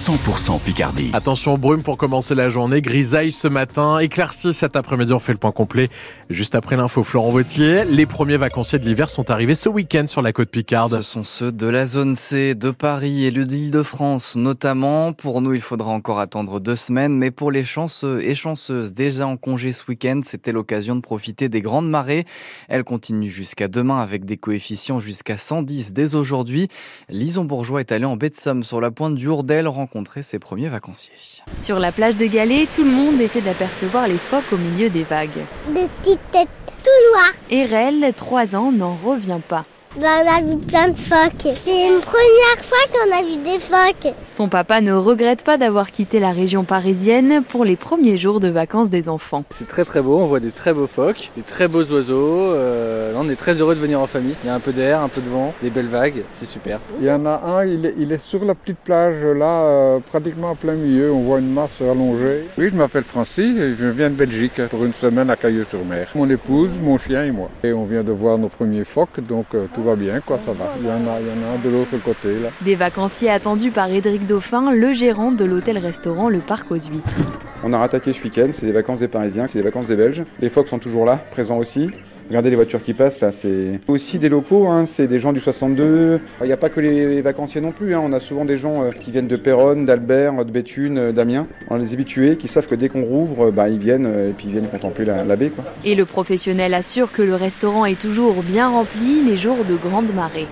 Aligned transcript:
100% 0.00 0.58
Picardie. 0.62 1.10
Attention 1.12 1.58
brume 1.58 1.82
pour 1.82 1.98
commencer 1.98 2.34
la 2.34 2.48
journée, 2.48 2.80
grisaille 2.80 3.32
ce 3.32 3.48
matin, 3.48 3.98
éclaircie 3.98 4.54
cet 4.54 4.74
après-midi, 4.74 5.12
on 5.12 5.18
fait 5.18 5.32
le 5.32 5.38
point 5.38 5.52
complet 5.52 5.90
juste 6.30 6.54
après 6.54 6.74
l'info 6.76 7.02
Florent 7.02 7.28
Vautier. 7.28 7.84
Les 7.84 8.06
premiers 8.06 8.38
vacanciers 8.38 8.78
de 8.78 8.86
l'hiver 8.86 9.10
sont 9.10 9.30
arrivés 9.30 9.54
ce 9.54 9.68
week-end 9.68 10.06
sur 10.06 10.22
la 10.22 10.32
côte 10.32 10.48
Picarde. 10.48 10.90
Ce 10.90 11.02
sont 11.02 11.24
ceux 11.24 11.52
de 11.52 11.66
la 11.66 11.84
zone 11.84 12.14
C, 12.14 12.54
de 12.54 12.70
Paris 12.70 13.26
et 13.26 13.30
de 13.30 13.42
l'Île-de-France 13.42 14.36
notamment. 14.36 15.12
Pour 15.12 15.42
nous, 15.42 15.52
il 15.52 15.60
faudra 15.60 15.90
encore 15.90 16.18
attendre 16.18 16.60
deux 16.60 16.76
semaines, 16.76 17.18
mais 17.18 17.30
pour 17.30 17.50
les 17.50 17.64
chanceux 17.64 18.22
et 18.22 18.34
chanceuses 18.34 18.94
déjà 18.94 19.26
en 19.26 19.36
congé 19.36 19.70
ce 19.70 19.84
week-end, 19.86 20.22
c'était 20.24 20.52
l'occasion 20.52 20.96
de 20.96 21.02
profiter 21.02 21.50
des 21.50 21.60
grandes 21.60 21.90
marées. 21.90 22.24
Elles 22.68 22.84
continuent 22.84 23.28
jusqu'à 23.28 23.68
demain 23.68 24.00
avec 24.00 24.24
des 24.24 24.38
coefficients 24.38 24.98
jusqu'à 24.98 25.36
110 25.36 25.92
dès 25.92 26.14
aujourd'hui. 26.14 26.68
Lison 27.10 27.44
Bourgeois 27.44 27.80
est 27.80 27.92
allée 27.92 28.06
en 28.06 28.16
baie 28.16 28.30
de 28.30 28.36
Somme 28.38 28.62
sur 28.62 28.80
la 28.80 28.90
pointe 28.90 29.14
du 29.14 29.28
Hourdel 29.28 29.68
rencontrer 29.90 30.22
ses 30.22 30.38
premiers 30.38 30.68
vacanciers. 30.68 31.12
Sur 31.58 31.80
la 31.80 31.90
plage 31.90 32.16
de 32.16 32.26
Galets, 32.26 32.68
tout 32.72 32.84
le 32.84 32.90
monde 32.90 33.20
essaie 33.20 33.40
d'apercevoir 33.40 34.06
les 34.06 34.18
phoques 34.18 34.52
au 34.52 34.56
milieu 34.56 34.88
des 34.88 35.02
vagues. 35.02 35.30
Des 35.74 35.88
petites 35.88 36.30
têtes 36.30 36.48
tout 36.66 37.10
noires. 37.12 37.34
Erel, 37.50 38.12
3 38.16 38.54
ans, 38.54 38.70
n'en 38.70 38.94
revient 38.94 39.40
pas. 39.46 39.64
Ben, 39.98 40.06
on 40.24 40.28
a 40.28 40.40
vu 40.40 40.56
plein 40.58 40.86
de 40.86 40.96
phoques. 40.96 41.52
C'est 41.64 41.88
une 41.88 42.00
première 42.00 42.62
fois 42.62 42.78
qu'on 42.92 43.12
a 43.12 43.22
vu 43.24 43.42
des 43.42 43.58
phoques. 43.58 44.14
Son 44.28 44.48
papa 44.48 44.80
ne 44.80 44.92
regrette 44.92 45.42
pas 45.42 45.58
d'avoir 45.58 45.90
quitté 45.90 46.20
la 46.20 46.30
région 46.30 46.62
parisienne 46.62 47.42
pour 47.42 47.64
les 47.64 47.74
premiers 47.74 48.16
jours 48.16 48.38
de 48.38 48.46
vacances 48.46 48.88
des 48.88 49.08
enfants. 49.08 49.42
C'est 49.50 49.66
très 49.66 49.84
très 49.84 50.00
beau, 50.00 50.18
on 50.18 50.26
voit 50.26 50.38
des 50.38 50.52
très 50.52 50.72
beaux 50.72 50.86
phoques, 50.86 51.32
des 51.36 51.42
très 51.42 51.66
beaux 51.66 51.82
oiseaux. 51.82 52.54
Euh, 52.54 53.14
on 53.16 53.28
est 53.28 53.34
très 53.34 53.54
heureux 53.54 53.74
de 53.74 53.80
venir 53.80 54.00
en 54.00 54.06
famille. 54.06 54.36
Il 54.44 54.46
y 54.46 54.50
a 54.50 54.54
un 54.54 54.60
peu 54.60 54.72
d'air, 54.72 55.00
un 55.00 55.08
peu 55.08 55.20
de 55.20 55.28
vent, 55.28 55.52
des 55.60 55.70
belles 55.70 55.88
vagues, 55.88 56.22
c'est 56.32 56.46
super. 56.46 56.78
Il 57.00 57.06
y 57.08 57.10
en 57.10 57.26
a 57.26 57.40
un, 57.44 57.64
il 57.64 57.84
est, 57.84 57.94
il 57.98 58.12
est 58.12 58.24
sur 58.24 58.44
la 58.44 58.54
petite 58.54 58.78
plage 58.78 59.24
là, 59.24 59.62
euh, 59.64 59.98
pratiquement 59.98 60.50
en 60.50 60.54
plein 60.54 60.74
milieu. 60.74 61.10
On 61.12 61.22
voit 61.22 61.40
une 61.40 61.52
masse 61.52 61.80
allongée. 61.80 62.44
Oui, 62.56 62.68
je 62.70 62.76
m'appelle 62.76 63.02
Francis 63.02 63.58
et 63.58 63.74
je 63.74 63.86
viens 63.86 64.10
de 64.10 64.14
Belgique 64.14 64.64
pour 64.70 64.84
une 64.84 64.94
semaine 64.94 65.30
à 65.30 65.36
Cailleux-sur-Mer. 65.36 66.12
Mon 66.14 66.30
épouse, 66.30 66.78
mon 66.80 66.96
chien 66.96 67.24
et 67.24 67.32
moi. 67.32 67.50
Et 67.64 67.72
on 67.72 67.86
vient 67.86 68.04
de 68.04 68.12
voir 68.12 68.38
nos 68.38 68.48
premiers 68.48 68.84
phoques, 68.84 69.18
donc 69.18 69.46
euh, 69.54 69.66
tout 69.74 69.79
va 69.82 69.96
bien, 69.96 70.20
quoi, 70.20 70.38
ça 70.38 70.52
va. 70.52 70.74
Il 70.80 70.86
y 70.86 70.90
en 70.90 71.06
a, 71.06 71.20
il 71.20 71.26
y 71.26 71.30
en 71.30 71.50
a 71.50 71.54
un 71.54 71.58
de 71.62 71.68
l'autre 71.68 71.96
côté 72.04 72.40
là. 72.40 72.50
Des 72.62 72.74
vacanciers 72.74 73.30
attendus 73.30 73.70
par 73.70 73.90
Édric 73.90 74.26
Dauphin, 74.26 74.72
le 74.72 74.92
gérant 74.92 75.32
de 75.32 75.44
l'hôtel-restaurant 75.44 76.28
Le 76.28 76.38
Parc 76.38 76.70
aux 76.70 76.78
Huîtres. 76.78 77.16
On 77.62 77.72
a 77.72 77.78
rattaqué 77.78 78.12
ce 78.12 78.22
week-end, 78.22 78.48
c'est 78.52 78.66
les 78.66 78.72
vacances 78.72 79.00
des 79.00 79.08
Parisiens, 79.08 79.46
c'est 79.48 79.58
les 79.58 79.64
vacances 79.64 79.86
des 79.86 79.96
Belges. 79.96 80.24
Les 80.40 80.48
phoques 80.48 80.68
sont 80.68 80.78
toujours 80.78 81.04
là, 81.04 81.16
présents 81.30 81.58
aussi. 81.58 81.90
Regardez 82.30 82.50
les 82.50 82.54
voitures 82.56 82.80
qui 82.80 82.94
passent 82.94 83.20
là, 83.20 83.32
c'est 83.32 83.80
aussi 83.88 84.20
des 84.20 84.28
locaux, 84.28 84.68
hein, 84.68 84.86
c'est 84.86 85.08
des 85.08 85.18
gens 85.18 85.32
du 85.32 85.40
62. 85.40 86.20
Il 86.42 86.46
n'y 86.46 86.52
a 86.52 86.56
pas 86.56 86.68
que 86.68 86.78
les 86.78 87.20
vacanciers 87.22 87.60
non 87.60 87.72
plus, 87.72 87.92
hein. 87.92 88.02
on 88.04 88.12
a 88.12 88.20
souvent 88.20 88.44
des 88.44 88.56
gens 88.56 88.84
euh, 88.84 88.90
qui 88.92 89.10
viennent 89.10 89.26
de 89.26 89.34
Péronne, 89.34 89.84
d'Albert, 89.84 90.44
de 90.44 90.50
Béthune, 90.52 90.96
euh, 90.96 91.12
d'Amiens. 91.12 91.48
On 91.70 91.74
les 91.74 91.92
habitués 91.92 92.36
qui 92.36 92.46
savent 92.46 92.68
que 92.68 92.76
dès 92.76 92.88
qu'on 92.88 93.02
rouvre, 93.02 93.50
bah, 93.50 93.68
ils 93.68 93.80
viennent 93.80 94.06
euh, 94.06 94.30
et 94.30 94.32
puis 94.32 94.46
ils 94.46 94.52
viennent 94.52 94.68
contempler 94.68 95.06
la, 95.06 95.24
la 95.24 95.34
baie. 95.34 95.50
Quoi. 95.50 95.64
Et 95.84 95.96
le 95.96 96.04
professionnel 96.04 96.72
assure 96.72 97.10
que 97.10 97.22
le 97.22 97.34
restaurant 97.34 97.84
est 97.84 98.00
toujours 98.00 98.44
bien 98.44 98.68
rempli 98.68 99.24
les 99.26 99.36
jours 99.36 99.64
de 99.70 99.76
grande 99.76 100.12
marée. 100.14 100.48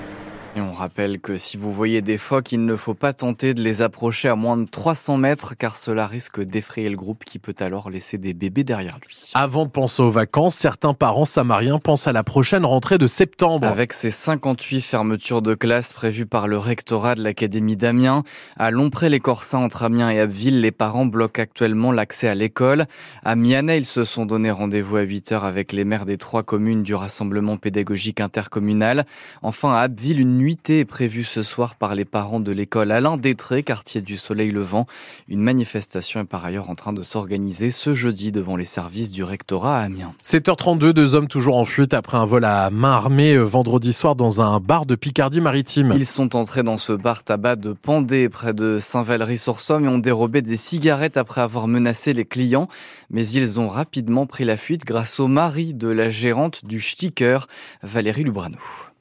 Et 0.58 0.60
on 0.60 0.72
rappelle 0.72 1.20
que 1.20 1.36
si 1.36 1.56
vous 1.56 1.72
voyez 1.72 2.02
des 2.02 2.18
phoques, 2.18 2.50
il 2.50 2.64
ne 2.64 2.74
faut 2.74 2.94
pas 2.94 3.12
tenter 3.12 3.54
de 3.54 3.62
les 3.62 3.80
approcher 3.80 4.28
à 4.28 4.34
moins 4.34 4.56
de 4.56 4.64
300 4.64 5.16
mètres 5.16 5.54
car 5.56 5.76
cela 5.76 6.08
risque 6.08 6.40
d'effrayer 6.40 6.88
le 6.88 6.96
groupe 6.96 7.24
qui 7.24 7.38
peut 7.38 7.54
alors 7.60 7.90
laisser 7.90 8.18
des 8.18 8.34
bébés 8.34 8.64
derrière 8.64 8.98
lui. 9.06 9.30
Avant 9.34 9.66
de 9.66 9.70
penser 9.70 10.02
aux 10.02 10.10
vacances, 10.10 10.56
certains 10.56 10.94
parents 10.94 11.26
samariens 11.26 11.78
pensent 11.78 12.08
à 12.08 12.12
la 12.12 12.24
prochaine 12.24 12.64
rentrée 12.64 12.98
de 12.98 13.06
septembre. 13.06 13.68
Avec 13.68 13.92
ses 13.92 14.10
58 14.10 14.80
fermetures 14.80 15.42
de 15.42 15.54
classes 15.54 15.92
prévues 15.92 16.26
par 16.26 16.48
le 16.48 16.58
rectorat 16.58 17.14
de 17.14 17.22
l'Académie 17.22 17.76
d'Amiens, 17.76 18.24
à 18.56 18.72
Lompré-les-Corsins 18.72 19.60
entre 19.60 19.84
Amiens 19.84 20.10
et 20.10 20.18
Abbeville, 20.18 20.60
les 20.60 20.72
parents 20.72 21.06
bloquent 21.06 21.40
actuellement 21.40 21.92
l'accès 21.92 22.26
à 22.26 22.34
l'école. 22.34 22.86
À 23.24 23.36
Mianais, 23.36 23.78
ils 23.78 23.84
se 23.84 24.02
sont 24.02 24.26
donné 24.26 24.50
rendez-vous 24.50 24.96
à 24.96 25.02
8 25.02 25.30
heures 25.30 25.44
avec 25.44 25.70
les 25.70 25.84
maires 25.84 26.04
des 26.04 26.18
trois 26.18 26.42
communes 26.42 26.82
du 26.82 26.96
Rassemblement 26.96 27.58
pédagogique 27.58 28.20
intercommunal. 28.20 29.06
Enfin, 29.42 29.72
à 29.72 29.82
Abbeville, 29.82 30.18
une 30.18 30.36
nuitée 30.48 30.80
est 30.80 30.84
prévue 30.86 31.24
ce 31.24 31.42
soir 31.42 31.74
par 31.74 31.94
les 31.94 32.06
parents 32.06 32.40
de 32.40 32.52
l'école 32.52 32.90
Alain 32.90 33.18
Détré, 33.18 33.62
quartier 33.62 34.00
du 34.00 34.16
Soleil 34.16 34.50
Levant. 34.50 34.86
Une 35.28 35.42
manifestation 35.42 36.20
est 36.20 36.24
par 36.24 36.42
ailleurs 36.42 36.70
en 36.70 36.74
train 36.74 36.94
de 36.94 37.02
s'organiser 37.02 37.70
ce 37.70 37.92
jeudi 37.92 38.32
devant 38.32 38.56
les 38.56 38.64
services 38.64 39.10
du 39.10 39.22
rectorat 39.22 39.76
à 39.76 39.82
Amiens. 39.82 40.14
7h32, 40.24 40.92
deux 40.92 41.14
hommes 41.14 41.28
toujours 41.28 41.58
en 41.58 41.66
fuite 41.66 41.92
après 41.92 42.16
un 42.16 42.24
vol 42.24 42.46
à 42.46 42.70
main 42.70 42.92
armée 42.92 43.34
euh, 43.34 43.42
vendredi 43.42 43.92
soir 43.92 44.16
dans 44.16 44.40
un 44.40 44.58
bar 44.58 44.86
de 44.86 44.94
Picardie-Maritime. 44.94 45.92
Ils 45.94 46.06
sont 46.06 46.34
entrés 46.34 46.62
dans 46.62 46.78
ce 46.78 46.94
bar 46.94 47.24
tabac 47.24 47.56
de 47.56 47.74
Pendé 47.74 48.30
près 48.30 48.54
de 48.54 48.78
Saint-Valery-sur-Somme 48.80 49.84
et 49.84 49.88
ont 49.88 49.98
dérobé 49.98 50.40
des 50.40 50.56
cigarettes 50.56 51.18
après 51.18 51.42
avoir 51.42 51.68
menacé 51.68 52.14
les 52.14 52.24
clients. 52.24 52.68
Mais 53.10 53.28
ils 53.28 53.60
ont 53.60 53.68
rapidement 53.68 54.24
pris 54.24 54.46
la 54.46 54.56
fuite 54.56 54.86
grâce 54.86 55.20
au 55.20 55.28
mari 55.28 55.74
de 55.74 55.88
la 55.88 56.08
gérante 56.08 56.64
du 56.64 56.80
Sticker, 56.80 57.48
Valérie 57.82 58.24
Lubrano 58.24 58.56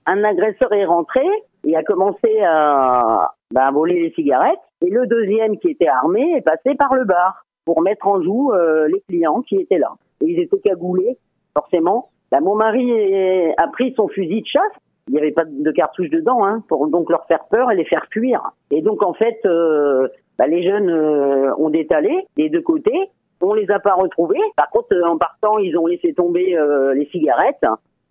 un 0.07 0.23
agresseur 0.23 0.71
est 0.73 0.85
rentré 0.85 1.25
et 1.65 1.75
a 1.75 1.83
commencé 1.83 2.41
à, 2.41 3.33
bah, 3.53 3.69
voler 3.71 4.01
les 4.01 4.11
cigarettes. 4.11 4.59
Et 4.85 4.89
le 4.89 5.05
deuxième, 5.05 5.57
qui 5.57 5.69
était 5.69 5.87
armé, 5.87 6.33
est 6.37 6.41
passé 6.41 6.75
par 6.75 6.95
le 6.95 7.03
bar 7.03 7.43
pour 7.65 7.81
mettre 7.81 8.07
en 8.07 8.21
joue 8.21 8.53
euh, 8.53 8.87
les 8.87 9.01
clients 9.09 9.41
qui 9.41 9.57
étaient 9.57 9.77
là. 9.77 9.91
Et 10.21 10.25
ils 10.31 10.39
étaient 10.39 10.59
cagoulés, 10.59 11.17
forcément. 11.53 12.09
Là, 12.31 12.39
mon 12.39 12.55
mari 12.55 13.53
a 13.57 13.67
pris 13.67 13.93
son 13.95 14.07
fusil 14.07 14.41
de 14.41 14.47
chasse. 14.47 14.63
Il 15.09 15.13
n'y 15.13 15.19
avait 15.19 15.31
pas 15.31 15.45
de 15.45 15.71
cartouche 15.71 16.09
dedans, 16.09 16.43
hein, 16.43 16.63
pour 16.67 16.87
donc 16.87 17.09
leur 17.09 17.25
faire 17.27 17.45
peur 17.49 17.71
et 17.71 17.75
les 17.75 17.85
faire 17.85 18.05
fuir. 18.11 18.41
Et 18.71 18.81
donc, 18.81 19.03
en 19.03 19.13
fait, 19.13 19.39
euh, 19.45 20.07
bah, 20.37 20.47
les 20.47 20.63
jeunes 20.63 20.89
euh, 20.89 21.53
ont 21.57 21.69
détalé 21.69 22.25
des 22.35 22.49
deux 22.49 22.61
côtés. 22.61 23.09
On 23.41 23.53
les 23.53 23.69
a 23.71 23.79
pas 23.79 23.93
retrouvés. 23.93 24.39
Par 24.55 24.69
contre, 24.69 24.95
en 25.05 25.17
partant, 25.17 25.59
ils 25.59 25.77
ont 25.77 25.85
laissé 25.85 26.13
tomber 26.13 26.57
les 26.95 27.05
cigarettes 27.11 27.63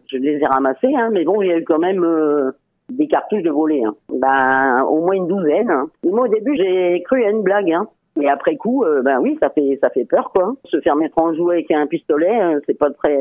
je 0.08 0.16
les 0.16 0.38
ai 0.38 0.46
ramassés, 0.46 0.94
hein, 0.94 1.10
mais 1.12 1.24
bon, 1.24 1.42
il 1.42 1.48
y 1.48 1.52
a 1.52 1.58
eu 1.58 1.64
quand 1.64 1.78
même 1.78 2.04
euh, 2.04 2.50
des 2.90 3.06
cartouches 3.06 3.42
de 3.42 3.50
volée. 3.50 3.84
Hein. 3.84 3.94
Ben, 4.12 4.84
au 4.84 5.00
moins 5.00 5.14
une 5.14 5.28
douzaine. 5.28 5.70
Hein. 5.70 5.88
Moi, 6.04 6.26
au 6.26 6.28
début, 6.28 6.56
j'ai 6.56 7.02
cru 7.02 7.24
à 7.24 7.30
une 7.30 7.42
blague. 7.42 7.72
Hein. 7.72 7.88
Mais 8.16 8.28
après 8.28 8.56
coup, 8.56 8.82
euh, 8.84 9.02
ben 9.02 9.20
oui, 9.20 9.36
ça 9.42 9.50
fait 9.50 9.78
ça 9.82 9.90
fait 9.90 10.06
peur, 10.06 10.30
quoi. 10.34 10.54
Se 10.64 10.80
faire 10.80 10.96
mettre 10.96 11.18
en 11.18 11.34
joue 11.34 11.50
avec 11.50 11.70
un 11.70 11.86
pistolet, 11.86 12.40
euh, 12.40 12.60
c'est 12.66 12.78
pas 12.78 12.90
très 12.90 13.18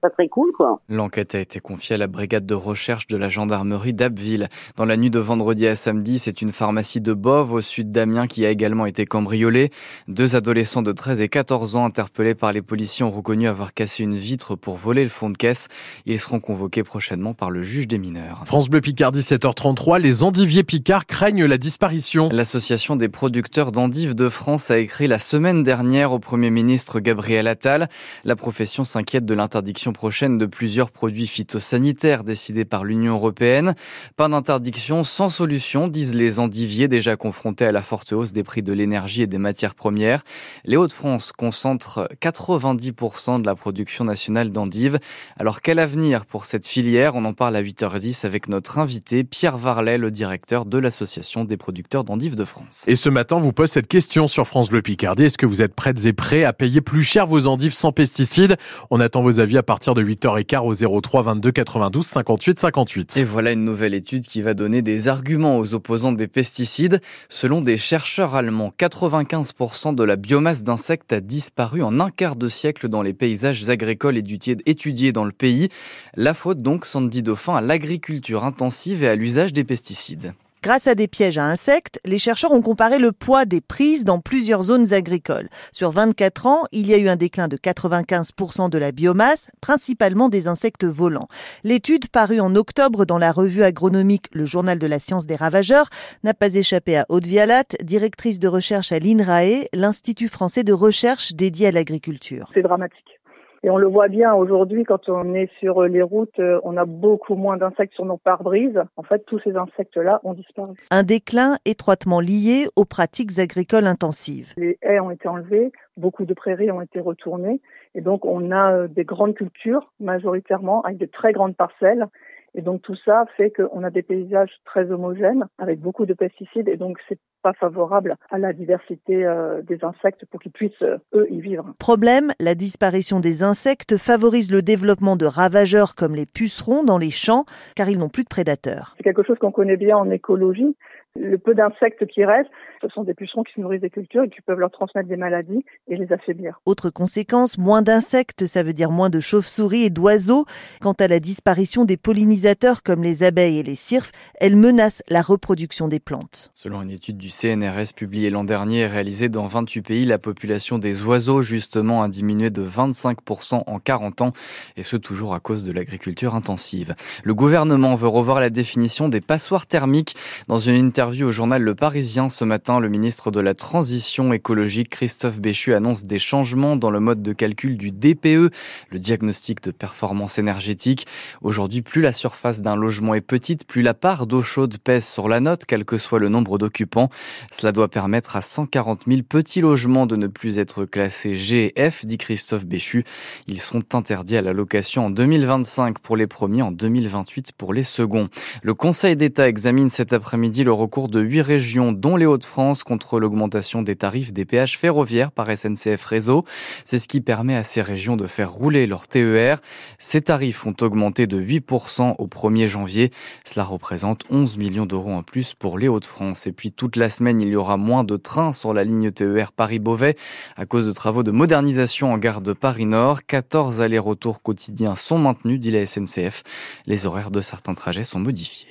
pas 0.00 0.10
très 0.10 0.28
cool, 0.28 0.52
quoi. 0.52 0.80
L'enquête 0.88 1.34
a 1.34 1.40
été 1.40 1.60
confiée 1.60 1.96
à 1.96 1.98
la 1.98 2.06
brigade 2.06 2.46
de 2.46 2.54
recherche 2.54 3.06
de 3.06 3.16
la 3.16 3.28
gendarmerie 3.28 3.94
d'Abbeville. 3.94 4.48
Dans 4.76 4.84
la 4.84 4.96
nuit 4.96 5.10
de 5.10 5.18
vendredi 5.18 5.66
à 5.66 5.76
samedi, 5.76 6.18
c'est 6.18 6.42
une 6.42 6.50
pharmacie 6.50 7.00
de 7.00 7.12
Bove 7.12 7.52
au 7.52 7.60
sud 7.60 7.90
d'Amiens 7.90 8.26
qui 8.26 8.46
a 8.46 8.50
également 8.50 8.86
été 8.86 9.04
cambriolée. 9.04 9.70
Deux 10.06 10.36
adolescents 10.36 10.82
de 10.82 10.92
13 10.92 11.22
et 11.22 11.28
14 11.28 11.76
ans 11.76 11.84
interpellés 11.84 12.34
par 12.34 12.52
les 12.52 12.62
policiers 12.62 13.04
ont 13.04 13.10
reconnu 13.10 13.48
avoir 13.48 13.74
cassé 13.74 14.04
une 14.04 14.14
vitre 14.14 14.54
pour 14.54 14.76
voler 14.76 15.02
le 15.02 15.08
fond 15.08 15.30
de 15.30 15.36
caisse. 15.36 15.68
Ils 16.06 16.18
seront 16.18 16.40
convoqués 16.40 16.82
prochainement 16.82 17.34
par 17.34 17.50
le 17.50 17.62
juge 17.62 17.88
des 17.88 17.98
mineurs. 17.98 18.42
France 18.44 18.68
Bleu 18.68 18.80
Picardie 18.80 19.20
7h33, 19.20 20.00
les 20.00 20.22
endiviers 20.22 20.64
picards 20.64 21.06
craignent 21.06 21.44
la 21.44 21.58
disparition. 21.58 22.28
L'association 22.32 22.96
des 22.96 23.08
producteurs 23.08 23.72
d'endives 23.72 24.14
de 24.14 24.28
France 24.28 24.70
a 24.70 24.78
écrit 24.78 25.06
la 25.06 25.18
semaine 25.18 25.62
dernière 25.62 26.12
au 26.12 26.18
Premier 26.18 26.50
ministre 26.50 27.00
Gabriel 27.00 27.46
Attal. 27.46 27.88
La 28.24 28.36
profession 28.36 28.84
s'inquiète 28.84 29.24
de 29.24 29.34
l'interdiction 29.34 29.87
prochaine 29.92 30.38
de 30.38 30.46
plusieurs 30.46 30.90
produits 30.90 31.26
phytosanitaires 31.26 32.24
décidés 32.24 32.64
par 32.64 32.84
l'Union 32.84 33.14
européenne. 33.14 33.74
Pas 34.16 34.28
d'interdiction 34.28 35.04
sans 35.04 35.28
solution, 35.28 35.88
disent 35.88 36.14
les 36.14 36.40
endiviers 36.40 36.88
déjà 36.88 37.16
confrontés 37.16 37.66
à 37.66 37.72
la 37.72 37.82
forte 37.82 38.12
hausse 38.12 38.32
des 38.32 38.42
prix 38.42 38.62
de 38.62 38.72
l'énergie 38.72 39.22
et 39.22 39.26
des 39.26 39.38
matières 39.38 39.74
premières. 39.74 40.22
Les 40.64 40.76
Hauts-de-France 40.76 41.32
concentrent 41.32 42.08
90% 42.20 43.40
de 43.40 43.46
la 43.46 43.54
production 43.54 44.04
nationale 44.04 44.50
d'endives. 44.50 44.98
Alors 45.38 45.60
quel 45.60 45.78
avenir 45.78 46.26
pour 46.26 46.44
cette 46.44 46.66
filière? 46.66 47.14
On 47.14 47.24
en 47.24 47.32
parle 47.32 47.56
à 47.56 47.62
8h10 47.62 48.26
avec 48.26 48.48
notre 48.48 48.78
invité 48.78 49.24
Pierre 49.24 49.58
Varlet, 49.58 49.98
le 49.98 50.10
directeur 50.10 50.64
de 50.64 50.78
l'Association 50.78 51.44
des 51.44 51.56
producteurs 51.56 52.04
d'endives 52.04 52.36
de 52.36 52.44
France. 52.44 52.84
Et 52.86 52.96
ce 52.96 53.08
matin, 53.08 53.38
vous 53.38 53.52
pose 53.52 53.70
cette 53.70 53.88
question 53.88 54.28
sur 54.28 54.46
France 54.46 54.68
Bleu 54.68 54.82
Picardie. 54.82 55.24
Est-ce 55.24 55.38
que 55.38 55.46
vous 55.46 55.62
êtes 55.62 55.74
prêtes 55.74 56.04
et 56.06 56.12
prêts 56.12 56.44
à 56.44 56.52
payer 56.52 56.80
plus 56.80 57.02
cher 57.02 57.26
vos 57.26 57.46
endives 57.46 57.74
sans 57.74 57.92
pesticides? 57.92 58.56
On 58.90 59.00
attend 59.00 59.22
vos 59.22 59.40
avis 59.40 59.56
à 59.56 59.62
partir 59.62 59.77
de 59.78 60.02
8h15 60.02 60.84
au 60.84 61.00
03 61.00 61.22
22 61.22 61.52
92 61.52 62.04
58 62.04 62.58
58. 62.58 63.16
Et 63.16 63.24
voilà 63.24 63.52
une 63.52 63.64
nouvelle 63.64 63.94
étude 63.94 64.26
qui 64.26 64.42
va 64.42 64.54
donner 64.54 64.82
des 64.82 65.08
arguments 65.08 65.58
aux 65.58 65.74
opposants 65.74 66.12
des 66.12 66.26
pesticides. 66.26 67.00
Selon 67.28 67.60
des 67.60 67.76
chercheurs 67.76 68.34
allemands, 68.34 68.72
95% 68.76 69.94
de 69.94 70.02
la 70.02 70.16
biomasse 70.16 70.64
d'insectes 70.64 71.12
a 71.12 71.20
disparu 71.20 71.82
en 71.82 72.00
un 72.00 72.10
quart 72.10 72.36
de 72.36 72.48
siècle 72.48 72.88
dans 72.88 73.02
les 73.02 73.14
paysages 73.14 73.68
agricoles 73.68 74.18
étudiés 74.18 75.12
dans 75.12 75.24
le 75.24 75.32
pays. 75.32 75.68
La 76.16 76.34
faute 76.34 76.60
donc, 76.60 76.84
Sandy 76.84 77.22
Dauphin, 77.22 77.54
à 77.54 77.60
l'agriculture 77.60 78.44
intensive 78.44 79.04
et 79.04 79.08
à 79.08 79.14
l'usage 79.14 79.52
des 79.52 79.64
pesticides. 79.64 80.34
Grâce 80.60 80.88
à 80.88 80.96
des 80.96 81.06
pièges 81.06 81.38
à 81.38 81.44
insectes, 81.44 82.00
les 82.04 82.18
chercheurs 82.18 82.50
ont 82.50 82.62
comparé 82.62 82.98
le 82.98 83.12
poids 83.12 83.44
des 83.44 83.60
prises 83.60 84.04
dans 84.04 84.18
plusieurs 84.18 84.62
zones 84.64 84.92
agricoles. 84.92 85.48
Sur 85.70 85.92
24 85.92 86.46
ans, 86.46 86.64
il 86.72 86.88
y 86.88 86.94
a 86.94 86.98
eu 86.98 87.08
un 87.08 87.14
déclin 87.14 87.46
de 87.46 87.56
95% 87.56 88.68
de 88.68 88.78
la 88.78 88.90
biomasse, 88.90 89.50
principalement 89.60 90.28
des 90.28 90.48
insectes 90.48 90.84
volants. 90.84 91.28
L'étude 91.62 92.08
parue 92.08 92.40
en 92.40 92.56
octobre 92.56 93.06
dans 93.06 93.18
la 93.18 93.30
revue 93.30 93.62
agronomique 93.62 94.26
Le 94.32 94.46
Journal 94.46 94.80
de 94.80 94.86
la 94.88 94.98
science 94.98 95.26
des 95.26 95.36
ravageurs 95.36 95.90
n'a 96.24 96.34
pas 96.34 96.52
échappé 96.52 96.96
à 96.96 97.06
Aude 97.08 97.26
Vialat, 97.26 97.64
directrice 97.82 98.40
de 98.40 98.48
recherche 98.48 98.90
à 98.90 98.98
l'INRAE, 98.98 99.68
l'Institut 99.72 100.28
français 100.28 100.64
de 100.64 100.72
recherche 100.72 101.34
dédié 101.34 101.68
à 101.68 101.72
l'agriculture. 101.72 102.50
C'est 102.52 102.62
dramatique. 102.62 103.17
Et 103.62 103.70
on 103.70 103.76
le 103.76 103.86
voit 103.86 104.08
bien 104.08 104.34
aujourd'hui 104.34 104.84
quand 104.84 105.08
on 105.08 105.34
est 105.34 105.50
sur 105.58 105.82
les 105.82 106.02
routes, 106.02 106.38
euh, 106.38 106.60
on 106.62 106.76
a 106.76 106.84
beaucoup 106.84 107.34
moins 107.34 107.56
d'insectes 107.56 107.94
sur 107.94 108.04
nos 108.04 108.16
pare-brises. 108.16 108.80
En 108.96 109.02
fait, 109.02 109.24
tous 109.26 109.40
ces 109.40 109.56
insectes-là 109.56 110.20
ont 110.22 110.34
disparu. 110.34 110.74
Un 110.90 111.02
déclin 111.02 111.56
étroitement 111.64 112.20
lié 112.20 112.66
aux 112.76 112.84
pratiques 112.84 113.38
agricoles 113.38 113.86
intensives. 113.86 114.54
Les 114.56 114.78
haies 114.82 115.00
ont 115.00 115.10
été 115.10 115.28
enlevées, 115.28 115.72
beaucoup 115.96 116.24
de 116.24 116.34
prairies 116.34 116.70
ont 116.70 116.82
été 116.82 117.00
retournées. 117.00 117.60
Et 117.94 118.00
donc, 118.00 118.24
on 118.24 118.52
a 118.52 118.72
euh, 118.72 118.88
des 118.88 119.04
grandes 119.04 119.34
cultures, 119.34 119.92
majoritairement, 119.98 120.82
avec 120.82 120.98
de 120.98 121.06
très 121.06 121.32
grandes 121.32 121.56
parcelles. 121.56 122.06
Et 122.54 122.62
donc 122.62 122.82
tout 122.82 122.96
ça 123.04 123.26
fait 123.36 123.50
qu'on 123.50 123.84
a 123.84 123.90
des 123.90 124.02
paysages 124.02 124.50
très 124.64 124.90
homogènes 124.90 125.46
avec 125.58 125.80
beaucoup 125.80 126.06
de 126.06 126.14
pesticides 126.14 126.68
et 126.68 126.76
donc 126.76 126.98
c'est 127.08 127.18
pas 127.42 127.52
favorable 127.52 128.16
à 128.30 128.38
la 128.38 128.52
diversité 128.52 129.24
euh, 129.24 129.62
des 129.62 129.84
insectes 129.84 130.24
pour 130.30 130.40
qu'ils 130.40 130.52
puissent 130.52 130.82
euh, 130.82 130.98
eux 131.14 131.26
y 131.30 131.40
vivre. 131.40 131.72
Problème, 131.78 132.32
la 132.40 132.54
disparition 132.54 133.20
des 133.20 133.42
insectes 133.42 133.96
favorise 133.96 134.52
le 134.52 134.62
développement 134.62 135.16
de 135.16 135.26
ravageurs 135.26 135.94
comme 135.94 136.14
les 136.14 136.26
pucerons 136.26 136.84
dans 136.84 136.98
les 136.98 137.10
champs 137.10 137.44
car 137.74 137.88
ils 137.88 137.98
n'ont 137.98 138.08
plus 138.08 138.24
de 138.24 138.28
prédateurs. 138.28 138.94
C'est 138.96 139.04
quelque 139.04 139.22
chose 139.22 139.38
qu'on 139.38 139.52
connaît 139.52 139.76
bien 139.76 139.96
en 139.96 140.10
écologie. 140.10 140.76
Le 141.16 141.38
peu 141.38 141.54
d'insectes 141.54 142.06
qui 142.06 142.24
restent, 142.24 142.50
ce 142.80 142.88
sont 142.88 143.02
des 143.02 143.14
pucerons 143.14 143.42
qui 143.42 143.54
se 143.54 143.60
nourrissent 143.60 143.80
des 143.80 143.90
cultures 143.90 144.22
et 144.22 144.28
qui 144.28 144.40
peuvent 144.40 144.58
leur 144.58 144.70
transmettre 144.70 145.08
des 145.08 145.16
maladies 145.16 145.64
et 145.88 145.96
les 145.96 146.12
affaiblir. 146.12 146.60
Autre 146.64 146.90
conséquence, 146.90 147.58
moins 147.58 147.82
d'insectes, 147.82 148.46
ça 148.46 148.62
veut 148.62 148.72
dire 148.72 148.90
moins 148.90 149.10
de 149.10 149.18
chauves-souris 149.18 149.84
et 149.84 149.90
d'oiseaux. 149.90 150.44
Quant 150.80 150.92
à 150.92 151.08
la 151.08 151.18
disparition 151.18 151.84
des 151.84 151.96
pollinisateurs 151.96 152.82
comme 152.84 153.02
les 153.02 153.24
abeilles 153.24 153.58
et 153.58 153.62
les 153.64 153.74
cirfes, 153.74 154.12
elle 154.40 154.54
menace 154.54 155.02
la 155.08 155.22
reproduction 155.22 155.88
des 155.88 155.98
plantes. 155.98 156.50
Selon 156.54 156.82
une 156.82 156.90
étude 156.90 157.16
du 157.16 157.30
CNRS 157.38 157.92
publiée 157.94 158.30
l'an 158.30 158.42
dernier 158.42 158.80
et 158.80 158.86
réalisée 158.88 159.28
dans 159.28 159.46
28 159.46 159.82
pays, 159.82 160.04
la 160.04 160.18
population 160.18 160.78
des 160.78 161.02
oiseaux 161.02 161.40
justement 161.40 162.02
a 162.02 162.08
diminué 162.08 162.50
de 162.50 162.64
25% 162.64 163.62
en 163.64 163.78
40 163.78 164.22
ans 164.22 164.32
et 164.76 164.82
ce 164.82 164.96
toujours 164.96 165.34
à 165.34 165.38
cause 165.38 165.62
de 165.62 165.70
l'agriculture 165.70 166.34
intensive. 166.34 166.96
Le 167.22 167.34
gouvernement 167.34 167.94
veut 167.94 168.08
revoir 168.08 168.40
la 168.40 168.50
définition 168.50 169.08
des 169.08 169.20
passoires 169.20 169.66
thermiques 169.66 170.16
dans 170.48 170.58
une 170.58 170.74
interview 170.74 171.28
au 171.28 171.30
journal 171.30 171.62
Le 171.62 171.76
Parisien 171.76 172.28
ce 172.28 172.44
matin, 172.44 172.80
le 172.80 172.88
ministre 172.88 173.30
de 173.30 173.40
la 173.40 173.54
Transition 173.54 174.32
écologique 174.32 174.88
Christophe 174.88 175.40
Béchu 175.40 175.74
annonce 175.74 176.02
des 176.02 176.18
changements 176.18 176.74
dans 176.74 176.90
le 176.90 176.98
mode 176.98 177.22
de 177.22 177.32
calcul 177.32 177.76
du 177.76 177.92
DPE, 177.92 178.52
le 178.90 178.98
diagnostic 178.98 179.62
de 179.62 179.70
performance 179.70 180.38
énergétique. 180.40 181.06
Aujourd'hui, 181.42 181.82
plus 181.82 182.02
la 182.02 182.12
surface 182.12 182.62
d'un 182.62 182.74
logement 182.74 183.14
est 183.14 183.20
petite, 183.20 183.64
plus 183.64 183.82
la 183.82 183.94
part 183.94 184.26
d'eau 184.26 184.42
chaude 184.42 184.78
pèse 184.78 185.06
sur 185.06 185.28
la 185.28 185.38
note, 185.38 185.66
quel 185.66 185.84
que 185.84 185.98
soit 185.98 186.18
le 186.18 186.28
nombre 186.28 186.58
d'occupants. 186.58 187.10
Cela 187.52 187.72
doit 187.72 187.88
permettre 187.88 188.36
à 188.36 188.42
140 188.42 189.02
000 189.06 189.22
petits 189.22 189.60
logements 189.60 190.06
de 190.06 190.16
ne 190.16 190.26
plus 190.26 190.58
être 190.58 190.84
classés 190.84 191.34
G 191.34 191.72
et 191.76 191.90
F, 191.90 192.06
dit 192.06 192.18
Christophe 192.18 192.66
Béchu. 192.66 193.04
Ils 193.46 193.60
seront 193.60 193.80
interdits 193.92 194.36
à 194.36 194.42
la 194.42 194.52
location 194.52 195.06
en 195.06 195.10
2025 195.10 195.98
pour 195.98 196.16
les 196.16 196.26
premiers, 196.26 196.62
en 196.62 196.72
2028 196.72 197.52
pour 197.52 197.72
les 197.72 197.82
seconds. 197.82 198.28
Le 198.62 198.74
Conseil 198.74 199.16
d'État 199.16 199.48
examine 199.48 199.90
cet 199.90 200.12
après-midi 200.12 200.64
le 200.64 200.72
recours 200.72 201.08
de 201.08 201.20
huit 201.20 201.42
régions, 201.42 201.92
dont 201.92 202.16
les 202.16 202.26
Hauts-de-France, 202.26 202.84
contre 202.84 203.20
l'augmentation 203.20 203.82
des 203.82 203.96
tarifs 203.96 204.32
des 204.32 204.44
péages 204.44 204.78
ferroviaires 204.78 205.32
par 205.32 205.48
SNCF 205.56 206.04
Réseau. 206.04 206.44
C'est 206.84 206.98
ce 206.98 207.08
qui 207.08 207.20
permet 207.20 207.56
à 207.56 207.64
ces 207.64 207.82
régions 207.82 208.16
de 208.16 208.26
faire 208.26 208.50
rouler 208.50 208.86
leur 208.86 209.06
TER. 209.06 209.60
Ces 209.98 210.22
tarifs 210.22 210.66
ont 210.66 210.74
augmenté 210.80 211.26
de 211.26 211.40
8% 211.40 212.16
au 212.18 212.26
1er 212.26 212.66
janvier. 212.66 213.10
Cela 213.44 213.64
représente 213.64 214.24
11 214.30 214.58
millions 214.58 214.86
d'euros 214.86 215.12
en 215.12 215.22
plus 215.22 215.54
pour 215.54 215.78
les 215.78 215.88
Hauts-de-France. 215.88 216.46
Et 216.46 216.52
puis 216.52 216.72
toute 216.72 216.96
semaine, 217.10 217.40
il 217.40 217.48
y 217.48 217.56
aura 217.56 217.76
moins 217.76 218.04
de 218.04 218.16
trains 218.16 218.52
sur 218.52 218.72
la 218.74 218.84
ligne 218.84 219.10
TER 219.10 219.52
Paris-Beauvais 219.52 220.16
à 220.56 220.66
cause 220.66 220.86
de 220.86 220.92
travaux 220.92 221.22
de 221.22 221.30
modernisation 221.30 222.12
en 222.12 222.18
gare 222.18 222.40
de 222.40 222.52
Paris-Nord. 222.52 223.24
14 223.26 223.80
allers-retours 223.80 224.42
quotidiens 224.42 224.96
sont 224.96 225.18
maintenus, 225.18 225.60
dit 225.60 225.70
la 225.70 225.86
SNCF. 225.86 226.42
Les 226.86 227.06
horaires 227.06 227.30
de 227.30 227.40
certains 227.40 227.74
trajets 227.74 228.04
sont 228.04 228.20
modifiés. 228.20 228.68